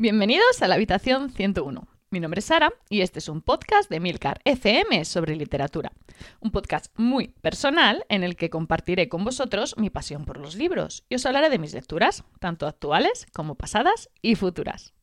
[0.00, 1.88] Bienvenidos a la habitación 101.
[2.10, 5.90] Mi nombre es Sara y este es un podcast de Milcar FM sobre literatura.
[6.38, 11.04] Un podcast muy personal en el que compartiré con vosotros mi pasión por los libros
[11.08, 14.94] y os hablaré de mis lecturas, tanto actuales como pasadas y futuras.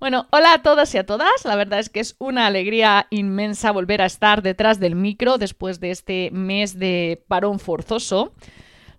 [0.00, 1.46] Bueno, hola a todos y a todas.
[1.46, 5.80] La verdad es que es una alegría inmensa volver a estar detrás del micro después
[5.80, 8.34] de este mes de parón forzoso.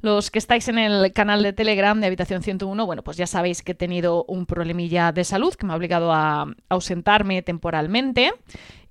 [0.01, 3.63] Los que estáis en el canal de Telegram de Habitación 101, bueno, pues ya sabéis
[3.63, 8.31] que he tenido un problemilla de salud que me ha obligado a ausentarme temporalmente.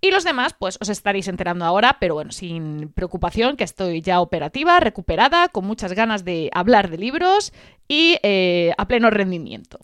[0.00, 4.20] Y los demás, pues os estaréis enterando ahora, pero bueno, sin preocupación, que estoy ya
[4.20, 7.53] operativa, recuperada, con muchas ganas de hablar de libros
[7.88, 9.78] y eh, a pleno rendimiento.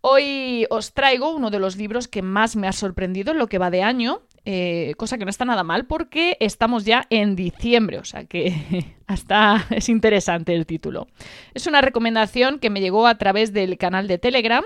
[0.00, 3.58] Hoy os traigo uno de los libros que más me ha sorprendido en lo que
[3.58, 7.98] va de año, eh, cosa que no está nada mal porque estamos ya en diciembre,
[7.98, 11.06] o sea que hasta es interesante el título.
[11.52, 14.64] Es una recomendación que me llegó a través del canal de Telegram,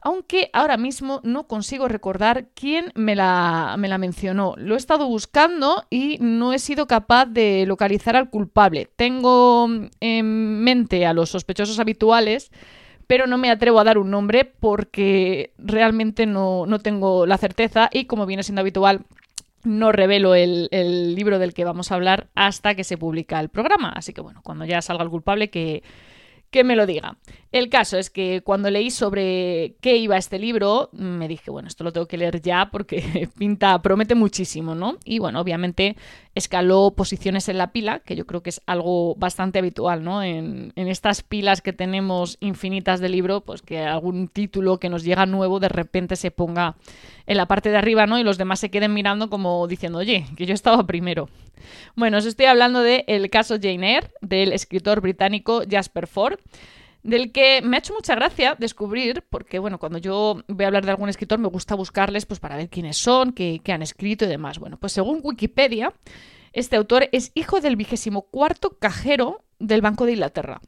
[0.00, 4.54] aunque ahora mismo no consigo recordar quién me la, me la mencionó.
[4.56, 8.88] Lo he estado buscando y no he sido capaz de localizar al culpable.
[8.96, 9.68] Tengo
[10.00, 12.50] en mente a los sospechosos habituales,
[13.06, 18.06] pero no me atrevo a dar un nombre porque realmente no, tengo la certeza y
[18.06, 19.04] como viene siendo habitual,
[19.62, 23.48] no revelo el, el, libro del que vamos a hablar hasta que se publica el
[23.48, 23.90] programa.
[23.90, 25.82] Así que bueno, cuando ya salga el culpable que,
[26.54, 27.16] que me lo diga.
[27.50, 31.82] El caso es que cuando leí sobre qué iba este libro, me dije, bueno, esto
[31.82, 34.98] lo tengo que leer ya porque pinta, promete muchísimo, ¿no?
[35.04, 35.96] Y bueno, obviamente
[36.36, 40.22] escaló posiciones en la pila, que yo creo que es algo bastante habitual, ¿no?
[40.22, 45.02] En, en estas pilas que tenemos infinitas de libro, pues que algún título que nos
[45.02, 46.76] llega nuevo de repente se ponga
[47.26, 48.16] en la parte de arriba, ¿no?
[48.20, 51.28] Y los demás se queden mirando como diciendo, oye, que yo estaba primero.
[51.96, 56.38] Bueno, os estoy hablando de El caso Jane Eyre, del escritor británico Jasper Ford
[57.04, 60.84] del que me ha hecho mucha gracia descubrir, porque bueno, cuando yo voy a hablar
[60.84, 64.24] de algún escritor me gusta buscarles pues para ver quiénes son, qué, qué han escrito
[64.24, 64.58] y demás.
[64.58, 65.92] Bueno, pues según Wikipedia,
[66.54, 70.60] este autor es hijo del vigésimo cuarto cajero del Banco de Inglaterra.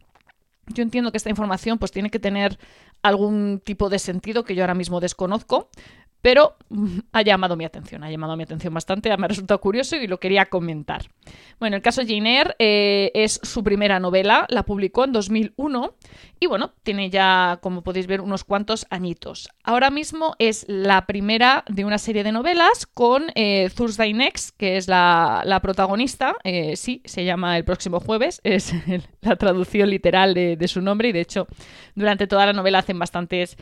[0.67, 2.59] Yo entiendo que esta información pues tiene que tener
[3.03, 5.71] algún tipo de sentido que yo ahora mismo desconozco,
[6.27, 6.57] pero
[7.13, 10.19] ha llamado mi atención, ha llamado mi atención bastante, me ha resultado curioso y lo
[10.19, 11.03] quería comentar.
[11.61, 15.95] Bueno, el caso Jane Eyre eh, es su primera novela, la publicó en 2001
[16.41, 19.51] y bueno, tiene ya, como podéis ver, unos cuantos añitos.
[19.63, 24.79] Ahora mismo es la primera de una serie de novelas con eh, Thursday Next, que
[24.79, 28.75] es la, protagonista, eh, sí, se llama El próximo jueves, es
[29.21, 31.47] la traducción literal de su nombre y de hecho
[31.95, 33.57] durante toda la novela hacen bastantes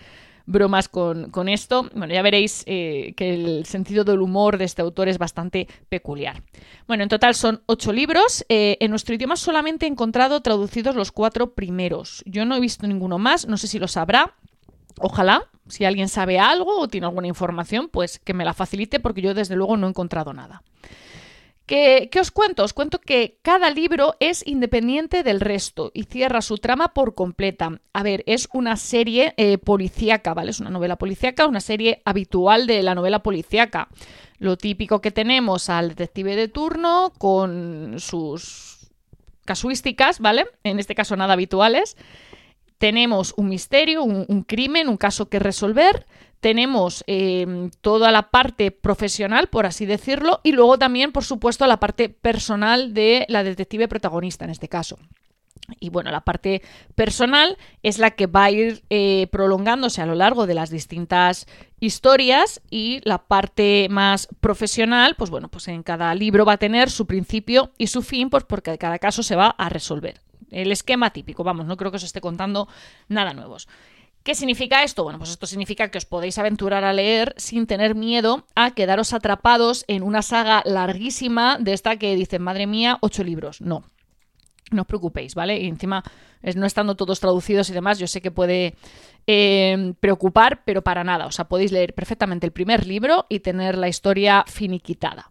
[0.46, 1.88] bromas con, esto.
[1.94, 6.42] Bueno, ya veréis eh, que el sentido del humor de este autor es bastante peculiar.
[6.86, 8.44] Bueno, en total son ocho libros.
[8.48, 12.22] Eh, en nuestro idioma solamente he encontrado traducidos los cuatro primeros.
[12.26, 14.34] Yo no he visto ninguno más, no sé si lo sabrá.
[14.98, 19.22] Ojalá, si alguien sabe algo o tiene alguna información, pues que me la facilite porque
[19.22, 20.62] yo desde luego no he encontrado nada.
[21.66, 22.62] ¿Qué, os cuento?
[22.62, 27.80] Os cuento que cada libro es independiente del resto y cierra su trama por completa.
[27.94, 30.50] A ver, es una serie eh, policíaca, ¿vale?
[30.50, 33.88] Es una novela policíaca, una serie habitual de la novela policíaca.
[34.38, 38.90] Lo típico que tenemos al detective de turno con sus
[39.46, 40.44] casuísticas, ¿vale?
[40.64, 41.96] En este caso nada habituales.
[42.78, 46.06] Tenemos un misterio, un crimen, un caso que resolver
[46.44, 51.80] tenemos em, toda la parte profesional, por así decirlo, y luego también, por supuesto, la
[51.80, 54.98] parte personal de la detective protagonista en este caso.
[55.80, 56.60] Y bueno, la parte
[56.94, 61.46] personal es la que va a ir eh, prolongándose a lo largo de las distintas
[61.80, 66.90] historias y la parte más profesional, pues bueno, pues en cada libro va a tener
[66.90, 70.20] su principio y su fin, pues porque cada caso se va a resolver.
[70.54, 72.68] El esquema típico, vamos, no creo que os esté contando
[73.08, 73.68] nada nuevos.
[74.22, 75.04] ¿Qué significa esto?
[75.04, 79.12] Bueno, pues esto significa que os podéis aventurar a leer sin tener miedo a quedaros
[79.12, 83.60] atrapados en una saga larguísima de esta que dicen, madre mía, ocho libros.
[83.60, 83.84] No,
[84.70, 85.60] no os preocupéis, ¿vale?
[85.60, 86.02] Y encima,
[86.56, 88.76] no estando todos traducidos y demás, yo sé que puede
[89.26, 91.26] eh, preocupar, pero para nada.
[91.26, 95.30] O sea, podéis leer perfectamente el primer libro y tener la historia finiquitada.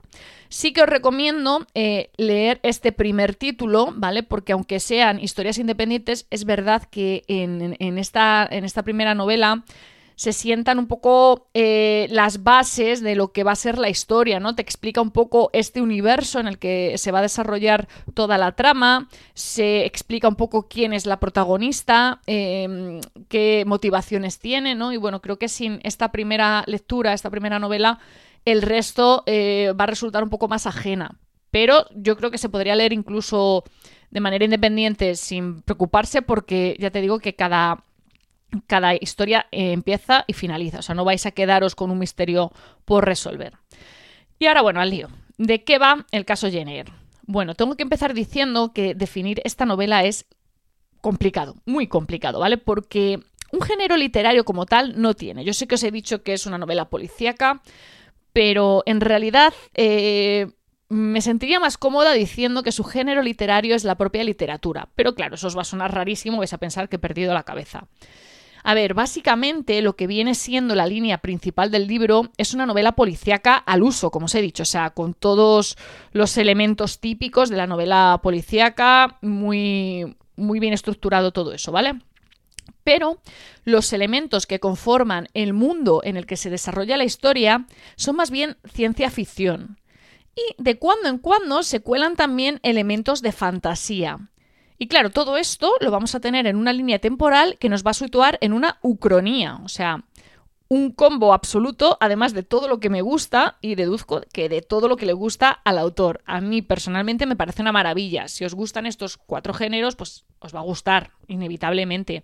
[0.50, 4.24] Sí que os recomiendo eh, leer este primer título, ¿vale?
[4.24, 9.64] Porque aunque sean historias independientes, es verdad que en, esta, en esta primera novela
[10.16, 14.40] se sientan un poco eh, las bases de lo que va a ser la historia,
[14.40, 14.56] ¿no?
[14.56, 18.54] Te explica un poco este universo en el que se va a desarrollar toda la
[18.54, 24.94] trama, se explica un poco quién es la protagonista, em, qué motivaciones tiene, ¿no?
[24.94, 28.00] Y bueno, creo que sin esta primera lectura, esta primera novela,
[28.46, 31.20] el resto eh, va a resultar un poco más ajena.
[31.52, 33.64] Pero yo creo que se podría leer incluso
[34.10, 37.84] de manera independiente sin preocuparse porque ya te digo que cada
[38.68, 42.52] cada historia eh, empieza y finaliza, o sea, no vais a quedaros con un misterio
[42.86, 43.54] por resolver.
[44.40, 45.10] Y ahora, bueno, al lío.
[45.38, 46.92] ¿De qué va el caso Jenner?
[47.26, 50.26] Bueno, tengo que empezar diciendo que definir esta novela es
[51.02, 52.58] complicado, muy complicado, ¿vale?
[52.58, 53.20] Porque
[53.52, 55.44] un género literario como tal no tiene.
[55.44, 57.62] Yo sé que os he dicho que es una novela policíaca,
[58.34, 60.48] pero en realidad eh,
[60.90, 64.90] me sentiría más cómoda diciendo que su género literario es la propia literatura.
[64.96, 67.44] Pero claro, eso os va a sonar rarísimo, vais a pensar que he perdido la
[67.44, 67.88] cabeza.
[68.64, 72.94] A ver, básicamente lo que viene siendo la línea principal del libro es una novela
[72.94, 75.78] policíaca al uso, como os he dicho, o sea, con todos
[76.14, 82.00] los elementos típicos de la novela policíaca, muy, muy bien estructurado todo eso, ¿vale?
[82.84, 83.20] Pero
[83.64, 87.66] los elementos que conforman el mundo en el que se desarrolla la historia
[87.96, 89.80] son más bien ciencia ficción.
[90.36, 94.30] Y de cuando en cuando se cuelan también elementos de fantasía.
[94.78, 97.92] Y claro, todo esto lo vamos a tener en una línea temporal que nos va
[97.92, 100.04] a situar en una ucronía, o sea,
[100.74, 104.88] un combo absoluto, además de todo lo que me gusta y deduzco que de todo
[104.88, 106.24] lo que le gusta al autor.
[106.26, 108.28] A mí personalmente me parece una maravilla.
[108.28, 112.24] Si os gustan estos cuatro géneros, pues os va a gustar, inevitablemente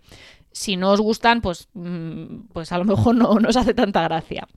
[0.52, 4.48] si no os gustan, pues, mm, pues a lo mejor no nos hace tanta gracia.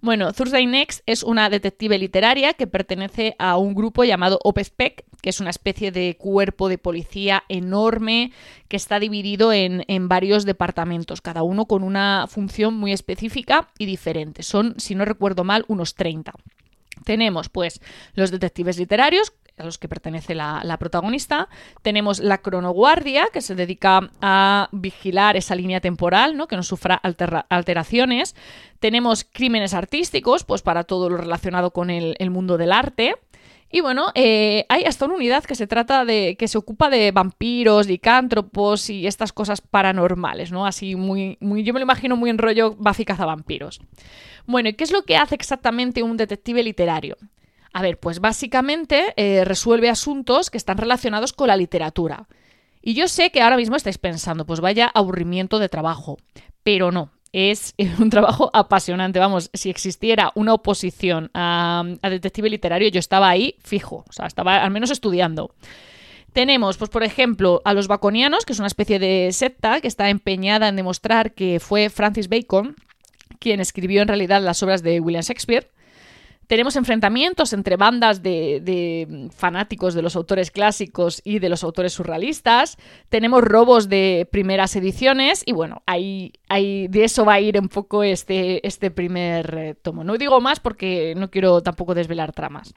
[0.00, 5.30] Bueno, Thursday Next es una detective literaria que pertenece a un grupo llamado OPSPEC, que
[5.30, 8.32] es una especie de cuerpo de policía enorme
[8.68, 13.86] que está dividido en, en varios departamentos, cada uno con una función muy específica y
[13.86, 14.42] diferente.
[14.42, 16.32] Son, si no recuerdo mal, unos 30.
[17.04, 17.80] Tenemos pues
[18.14, 21.48] los detectives literarios, a los que pertenece la, protagonista.
[21.82, 26.48] Tenemos la cronoguardia, que se dedica a vigilar esa línea temporal, ¿no?
[26.48, 27.00] que no sufra
[27.48, 28.34] alteraciones.
[28.78, 33.14] Tenemos crímenes artísticos, pues para todo lo relacionado con el, mundo del arte.
[33.72, 36.36] Y bueno, eh, hay hasta una unidad que se trata de.
[36.36, 40.66] que se ocupa de vampiros, licántropos y estas cosas paranormales, ¿no?
[40.66, 41.36] Así muy.
[41.40, 43.80] muy yo me lo imagino muy en rollo Buffy vampiros.
[44.44, 47.16] Bueno, ¿y qué es lo que hace exactamente un detective literario?
[47.72, 52.26] A ver, pues básicamente eh, resuelve asuntos que están relacionados con la literatura.
[52.82, 56.18] Y yo sé que ahora mismo estáis pensando, pues vaya aburrimiento de trabajo,
[56.62, 59.18] pero no, es un trabajo apasionante.
[59.18, 64.62] Vamos, si existiera una oposición a, detective literario, yo estaba ahí fijo, o sea, estaba
[64.62, 65.54] al menos estudiando.
[66.32, 70.10] Tenemos, pues por ejemplo, a los baconianos, que es una especie de secta que está
[70.10, 72.76] empeñada en demostrar que fue Francis Bacon
[73.40, 75.68] quien escribió en realidad las obras de William Shakespeare.
[76.50, 82.76] Tenemos enfrentamientos entre bandas de, fanáticos de los autores clásicos y de los autores surrealistas.
[83.08, 87.68] Tenemos robos de primeras ediciones y bueno, ahí, ahí de eso va a ir un
[87.68, 90.02] poco este, este primer eh, tomo.
[90.02, 92.74] No digo más porque no quiero tampoco desvelar tramas.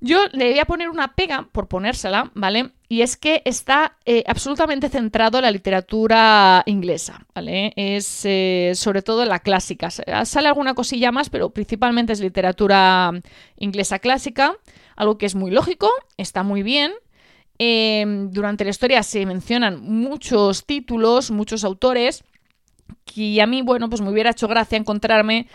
[0.00, 2.72] Yo le voy a poner una pega por ponérsela, ¿vale?
[2.88, 7.72] Y es que está eh, absolutamente centrado en la literatura inglesa, ¿vale?
[7.76, 9.90] Es eh, sobre todo la clásica.
[9.90, 13.10] Sale alguna cosilla más, pero principalmente es literatura
[13.56, 14.54] inglesa clásica,
[14.96, 16.92] algo que es muy lógico, está muy bien.
[17.58, 22.22] Em, durante la historia se mencionan muchos títulos, muchos autores,
[23.14, 25.48] y a mí, bueno, pues me hubiera hecho gracia encontrarme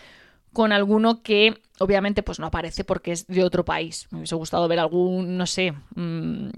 [0.52, 4.06] con alguno que obviamente pues no aparece porque es de otro país.
[4.10, 6.48] Me hubiese gustado ver algún, no sé, mm,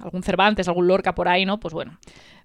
[0.00, 1.58] algún Cervantes, algún Lorca por ahí, ¿no?
[1.58, 1.98] Pues bueno,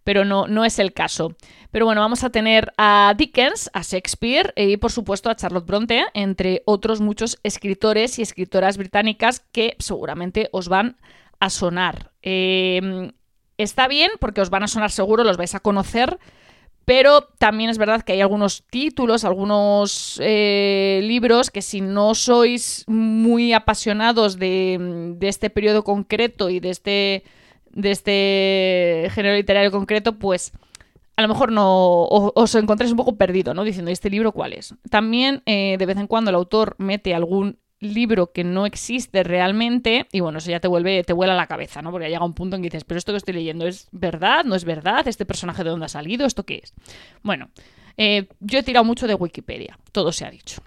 [0.03, 1.35] pero no, no es el caso.
[1.71, 6.05] Pero bueno, vamos a tener a Dickens, a Shakespeare y por supuesto a Charlotte Bronte,
[6.13, 10.97] entre otros muchos escritores y escritoras británicas que seguramente os van
[11.39, 12.11] a sonar.
[12.21, 13.11] Eh,
[13.57, 16.17] está bien porque os van a sonar seguro, los vais a conocer
[16.85, 22.85] pero también es verdad que hay algunos títulos, algunos eh, libros que si no sois
[22.87, 27.23] muy apasionados de, este periodo concreto y de este,
[27.71, 30.51] de este género literario concreto, pues
[31.15, 33.63] a lo mejor no os, encontréis un poco perdido, ¿no?
[33.63, 34.73] Diciendo, ¿este libro cuál es?
[34.89, 40.07] También eh, de vez en cuando el autor mete algún libro que no existe realmente
[40.11, 41.91] y bueno, eso ya te vuelve, te vuela la cabeza, ¿no?
[41.91, 44.55] Porque llega un punto en que dices, pero esto que estoy leyendo es verdad, no
[44.55, 46.73] es verdad, este personaje de dónde ha salido, esto qué es.
[47.23, 47.49] Bueno,
[47.97, 50.61] eh, yo he tirado mucho de Wikipedia, todo se ha dicho.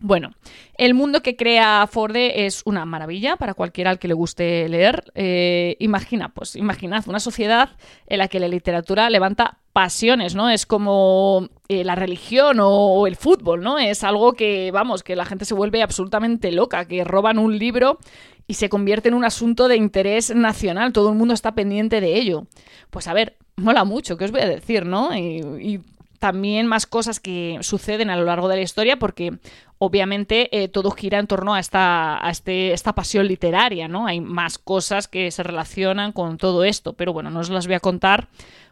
[0.00, 0.30] Bueno,
[0.74, 5.02] el mundo que crea Forde es una maravilla para cualquiera al que le guste leer.
[5.16, 7.70] Eh, imagina, pues imaginad una sociedad
[8.06, 10.50] en la que la literatura levanta pasiones, ¿no?
[10.50, 13.78] Es como eh, la religión o, el fútbol, ¿no?
[13.78, 17.98] Es algo que, vamos, que la gente se vuelve absolutamente loca, que roban un libro
[18.46, 22.16] y se convierte en un asunto de interés nacional, todo el mundo está pendiente de
[22.16, 22.46] ello.
[22.90, 25.16] Pues a ver, mola mucho, ¿qué os voy a decir, no?
[25.16, 25.80] y
[26.18, 29.38] también más cosas que suceden a lo largo de la historia, porque
[29.78, 34.06] obviamente eh, todo gira en torno a esta, a este, esta pasión literaria, ¿no?
[34.06, 37.76] Hay más cosas que se relacionan con todo esto, pero bueno, no os las voy
[37.76, 38.28] a contar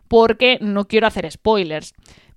[0.09, 1.95] porque no quiero hacer spoilers.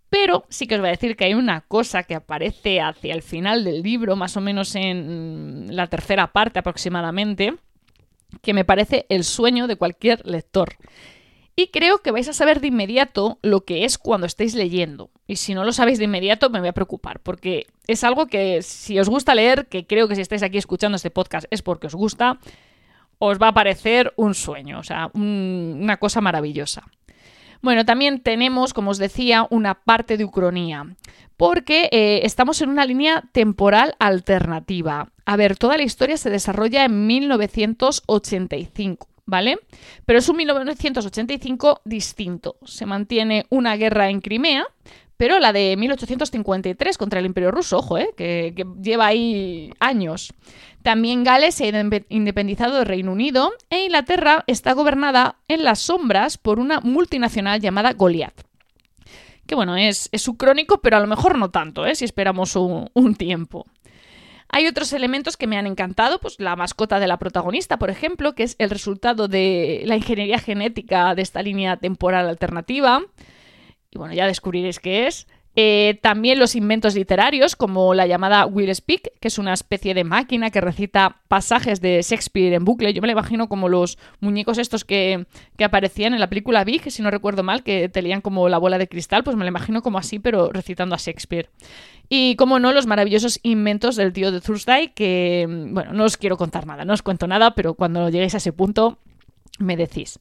[0.09, 3.21] Pero sí que os voy a decir que hay una cosa que aparece hacia el
[3.21, 7.55] final del libro, más o menos en la tercera parte aproximadamente,
[8.41, 10.75] que me parece el sueño de cualquier lector.
[11.59, 15.09] Y creo que vais a saber de inmediato lo que es cuando estéis leyendo.
[15.27, 18.61] Y si no lo sabéis de inmediato, me voy a preocupar, porque es algo que
[18.61, 21.87] si os gusta leer, que creo que si estáis aquí escuchando este podcast es porque
[21.87, 22.39] os gusta,
[23.17, 26.83] os va a parecer un sueño, o sea, una cosa maravillosa.
[27.61, 30.95] Bueno, también tenemos, como os decía, una parte de ucronía,
[31.35, 35.11] porque eh, estamos en una línea temporal alternativa.
[35.25, 39.09] A ver, toda la historia se desarrolla en 1985.
[39.29, 39.59] ¿Vale?
[40.07, 42.57] Pero es un 1985 distinto.
[42.65, 44.65] Se mantiene una guerra en Crimea,
[45.17, 48.09] pero la de 1853 contra el Imperio Ruso, ojo, ¿eh?
[48.17, 50.33] que, lleva ahí años.
[50.81, 56.39] También Gales se ha independizado del Reino Unido e Inglaterra está gobernada en las sombras
[56.39, 58.41] por una multinacional llamada Goliath.
[59.45, 61.93] Que bueno, es, es crónico, pero a lo mejor no tanto, ¿eh?
[61.93, 63.67] si esperamos un, un tiempo.
[64.51, 68.33] Hay otros elementos que me han encantado, pues la mascota de la protagonista, por ejemplo,
[68.33, 73.01] que es el resultado de la ingeniería genética de esta línea temporal alternativa.
[73.91, 75.27] Y bueno, ya descubriréis qué es.
[75.55, 80.03] Eh, también los inventos literarios, como la llamada Will Speak, que es una especie de
[80.03, 82.93] máquina que recita pasajes de Shakespeare en bucle.
[82.93, 85.25] Yo me lo imagino como los muñecos estos que,
[85.61, 88.77] aparecían en la película Big, si no recuerdo mal, que te leían como la bola
[88.77, 91.49] de cristal, pues me lo imagino como así, pero recitando a Shakespeare.
[92.07, 96.37] Y como no, los maravillosos inventos del tío de Thursday, que, bueno, no os quiero
[96.37, 98.99] contar nada, no os cuento nada, pero cuando lleguéis a ese punto
[99.59, 100.19] me decís.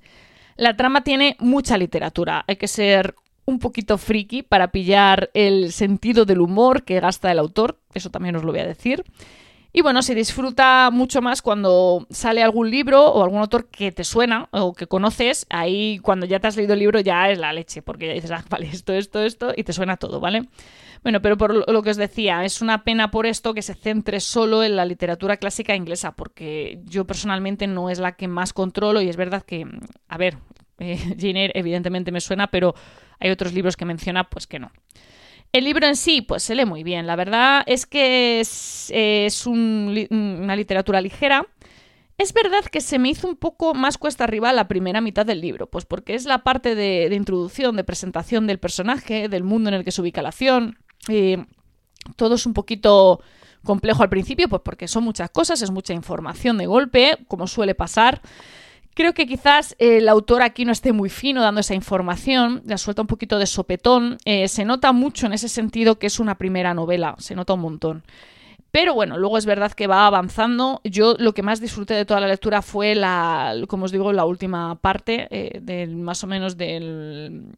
[0.56, 3.14] La trama tiene mucha literatura, hay que ser
[3.49, 8.37] un poquito friki para pillar el sentido del humor que gasta el autor, eso también
[8.37, 9.05] os lo voy a decir.
[9.73, 14.05] Y bueno, se disfruta mucho más cuando sale algún libro o algún autor que te
[14.05, 15.47] suena o que conoces.
[15.49, 18.31] Ahí, cuando ya te has leído el libro, ya es la leche, porque ya dices,
[18.33, 20.49] ah, vale, esto, esto, esto, y te suena todo, ¿vale?
[21.02, 24.21] Bueno, pero por lo que os decía, es una pena por esto que se centre
[24.21, 29.00] solo en la literatura clásica inglesa, porque yo personalmente no es la que más controlo
[29.00, 29.67] y es verdad que,
[30.09, 30.37] a ver,
[30.78, 32.75] eh, Jane Eyre evidentemente me suena, pero
[33.21, 34.71] hay otros libros que menciona, pues que no.
[35.53, 37.07] El libro en sí, pues se lee muy bien.
[37.07, 41.47] La verdad es que es, una literatura ligera.
[42.19, 45.41] Es verdad que se me hizo un poco más cuesta arriba la primera mitad del
[45.41, 49.75] libro, pues porque es la parte de, introducción, de presentación del personaje, del mundo en
[49.75, 50.79] el que se ubica la acción.
[52.17, 53.23] todo es un poquito
[53.65, 57.75] complejo al principio, pues porque son muchas cosas, es mucha información de golpe, como suele
[57.75, 58.21] pasar.
[58.99, 63.02] Creo que quizás el autor aquí no esté muy fino dando esa información, la suelta
[63.02, 64.19] un poquito de sopetón.
[64.25, 67.61] Eh, se nota mucho en ese sentido que es una primera novela, se nota un
[67.61, 68.02] montón.
[68.73, 70.81] Pero bueno, luego es verdad que va avanzando.
[70.83, 74.25] Yo lo que más disfruté de toda la lectura fue la, como os digo, la
[74.25, 77.52] última parte, eh, del, más o menos del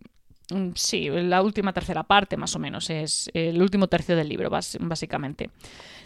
[0.74, 5.50] sí, la última tercera parte, más o menos, es el último tercio del libro, básicamente.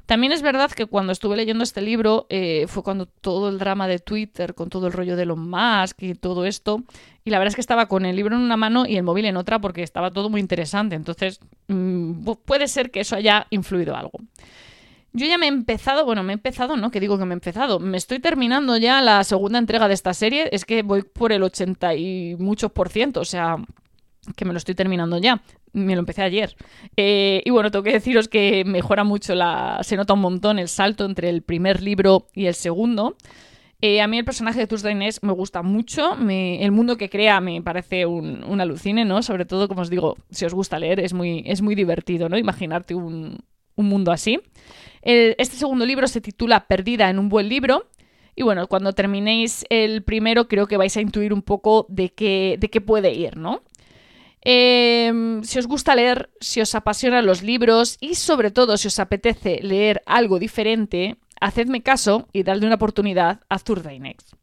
[0.07, 3.89] También es verdad que cuando estuve leyendo este libro eh, fue cuando todo el drama
[3.89, 6.83] de Twitter, con todo el rollo de Elon Musk y todo esto,
[7.25, 9.25] y la verdad es que estaba con el libro en una mano y el móvil
[9.25, 13.97] en otra porque estaba todo muy interesante, entonces mm, puede ser que eso haya influido
[13.97, 14.21] algo.
[15.17, 17.39] Yo ya me he empezado, bueno, me he empezado, no, que digo que me he
[17.39, 21.33] empezado, me estoy terminando ya la segunda entrega de esta serie, es que voy por
[21.33, 23.57] el 80 y muchos por ciento, o sea,
[24.37, 25.43] que me lo estoy terminando ya.
[25.73, 26.57] Me lo empecé ayer.
[26.97, 29.81] Eh, y bueno, tengo que deciros que mejora mucho la.
[29.83, 33.17] Se nota un montón el salto entre el primer libro y el segundo.
[33.81, 36.17] Eh, a mí el personaje de Tuesday Inés me gusta mucho.
[36.29, 39.23] el mundo que crea me parece un, alucine, ¿no?
[39.23, 42.39] Sobre todo, como os digo, si os gusta leer, es muy, es muy divertido, ¿no?
[42.39, 43.39] Imaginarte un,
[43.77, 44.41] mundo así.
[45.03, 47.89] este segundo libro se titula Perdida en un buen libro.
[48.37, 52.57] Y bueno, cuando terminéis el primero, creo que vais a intuir un poco de qué,
[52.59, 53.63] de qué puede ir, ¿no?
[54.45, 59.01] Em, si os gusta leer, si os apasionan los libros y sobre todo si os
[59.01, 64.35] apetece leer algo diferente, hacedme caso y dadle una oportunidad a Thursday Next.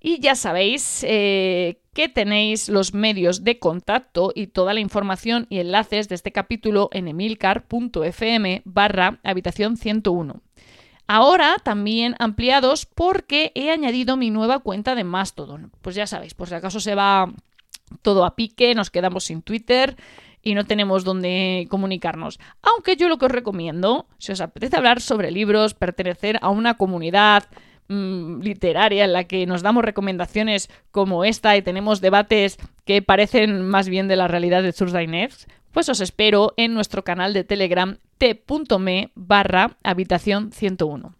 [0.00, 5.58] Y ya sabéis eh, que tenéis los medios de contacto y toda la información y
[5.58, 10.40] enlaces de este capítulo en emilcar.fm barra habitación 101.
[11.08, 15.72] Ahora también ampliados porque he añadido mi nueva cuenta de Mastodon.
[15.82, 17.32] Pues ya sabéis, por si acaso se va
[18.02, 19.96] todo a pique, nos quedamos sin Twitter
[20.42, 22.38] y no tenemos dónde comunicarnos.
[22.62, 26.74] Aunque yo lo que os recomiendo, si os apetece hablar sobre libros, pertenecer a una
[26.74, 27.44] comunidad
[27.88, 33.68] mm, literaria en la que nos damos recomendaciones como esta y tenemos debates que parecen
[33.68, 35.06] más bien de la realidad de Thursday
[35.72, 41.14] pues os espero en nuestro canal de Telegram t.me barra habitación 101.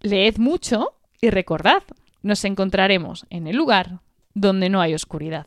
[0.00, 1.82] Leed mucho y recordad,
[2.22, 4.00] nos encontraremos en el lugar
[4.34, 5.46] donde no hay oscuridad.